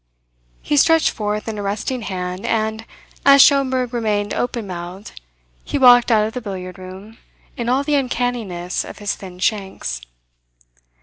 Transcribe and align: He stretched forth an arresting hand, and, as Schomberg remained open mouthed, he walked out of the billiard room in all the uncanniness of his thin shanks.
He 0.63 0.77
stretched 0.77 1.11
forth 1.11 1.47
an 1.47 1.59
arresting 1.59 2.01
hand, 2.01 2.43
and, 2.43 2.87
as 3.23 3.39
Schomberg 3.43 3.93
remained 3.93 4.33
open 4.33 4.65
mouthed, 4.65 5.21
he 5.63 5.77
walked 5.77 6.09
out 6.09 6.25
of 6.25 6.33
the 6.33 6.41
billiard 6.41 6.79
room 6.79 7.19
in 7.55 7.69
all 7.69 7.83
the 7.83 7.93
uncanniness 7.93 8.83
of 8.83 8.97
his 8.97 9.13
thin 9.13 9.37
shanks. 9.37 10.01